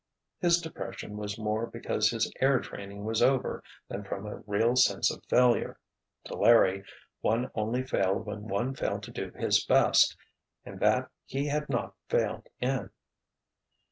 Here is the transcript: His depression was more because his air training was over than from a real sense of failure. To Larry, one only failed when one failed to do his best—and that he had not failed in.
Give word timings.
His 0.39 0.59
depression 0.59 1.15
was 1.15 1.37
more 1.37 1.67
because 1.67 2.09
his 2.09 2.33
air 2.41 2.59
training 2.59 3.03
was 3.03 3.21
over 3.21 3.61
than 3.87 4.03
from 4.03 4.25
a 4.25 4.37
real 4.47 4.75
sense 4.75 5.11
of 5.11 5.23
failure. 5.29 5.77
To 6.23 6.33
Larry, 6.33 6.83
one 7.19 7.51
only 7.53 7.83
failed 7.83 8.25
when 8.25 8.47
one 8.47 8.73
failed 8.73 9.03
to 9.03 9.11
do 9.11 9.29
his 9.29 9.63
best—and 9.63 10.79
that 10.79 11.11
he 11.23 11.45
had 11.49 11.69
not 11.69 11.93
failed 12.09 12.47
in. 12.59 12.89